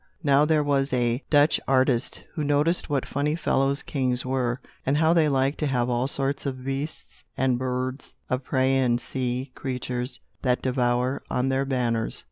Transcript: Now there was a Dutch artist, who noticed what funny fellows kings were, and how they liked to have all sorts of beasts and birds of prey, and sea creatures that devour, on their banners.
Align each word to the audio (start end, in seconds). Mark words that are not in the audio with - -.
Now 0.23 0.45
there 0.45 0.63
was 0.63 0.91
a 0.93 1.21
Dutch 1.29 1.59
artist, 1.67 2.23
who 2.33 2.43
noticed 2.43 2.89
what 2.89 3.05
funny 3.05 3.35
fellows 3.35 3.83
kings 3.83 4.25
were, 4.25 4.59
and 4.83 4.97
how 4.97 5.13
they 5.13 5.29
liked 5.29 5.59
to 5.59 5.67
have 5.67 5.89
all 5.91 6.07
sorts 6.07 6.47
of 6.47 6.65
beasts 6.65 7.23
and 7.37 7.59
birds 7.59 8.11
of 8.27 8.43
prey, 8.43 8.77
and 8.79 8.99
sea 8.99 9.51
creatures 9.53 10.19
that 10.41 10.59
devour, 10.63 11.21
on 11.29 11.49
their 11.49 11.65
banners. 11.65 12.19